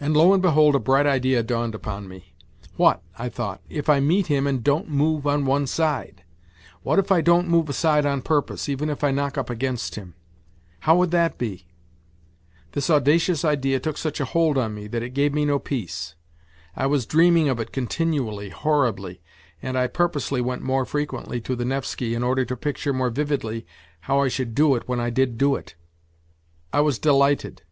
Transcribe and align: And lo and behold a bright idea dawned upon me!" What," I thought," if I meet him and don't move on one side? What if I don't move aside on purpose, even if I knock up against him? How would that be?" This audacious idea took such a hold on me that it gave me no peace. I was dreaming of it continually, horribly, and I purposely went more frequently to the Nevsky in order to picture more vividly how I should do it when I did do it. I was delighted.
And 0.00 0.16
lo 0.16 0.32
and 0.32 0.42
behold 0.42 0.74
a 0.74 0.80
bright 0.80 1.06
idea 1.06 1.40
dawned 1.44 1.76
upon 1.76 2.08
me!" 2.08 2.34
What," 2.76 3.00
I 3.16 3.28
thought," 3.28 3.62
if 3.78 3.88
I 3.88 4.00
meet 4.00 4.26
him 4.26 4.44
and 4.44 4.60
don't 4.60 4.88
move 4.90 5.24
on 5.24 5.44
one 5.46 5.68
side? 5.68 6.24
What 6.82 6.98
if 6.98 7.12
I 7.12 7.20
don't 7.20 7.46
move 7.46 7.68
aside 7.68 8.04
on 8.04 8.22
purpose, 8.22 8.68
even 8.68 8.90
if 8.90 9.04
I 9.04 9.12
knock 9.12 9.38
up 9.38 9.48
against 9.48 9.94
him? 9.94 10.14
How 10.80 10.96
would 10.96 11.12
that 11.12 11.38
be?" 11.38 11.68
This 12.72 12.90
audacious 12.90 13.44
idea 13.44 13.78
took 13.78 13.98
such 13.98 14.18
a 14.18 14.24
hold 14.24 14.58
on 14.58 14.74
me 14.74 14.88
that 14.88 15.04
it 15.04 15.10
gave 15.14 15.32
me 15.32 15.44
no 15.44 15.60
peace. 15.60 16.16
I 16.74 16.86
was 16.86 17.06
dreaming 17.06 17.48
of 17.48 17.60
it 17.60 17.70
continually, 17.70 18.48
horribly, 18.48 19.22
and 19.62 19.78
I 19.78 19.86
purposely 19.86 20.40
went 20.40 20.62
more 20.62 20.84
frequently 20.84 21.40
to 21.42 21.54
the 21.54 21.64
Nevsky 21.64 22.14
in 22.16 22.24
order 22.24 22.44
to 22.44 22.56
picture 22.56 22.92
more 22.92 23.10
vividly 23.10 23.64
how 24.00 24.18
I 24.18 24.26
should 24.26 24.56
do 24.56 24.74
it 24.74 24.88
when 24.88 24.98
I 24.98 25.10
did 25.10 25.38
do 25.38 25.54
it. 25.54 25.76
I 26.72 26.80
was 26.80 26.98
delighted. 26.98 27.62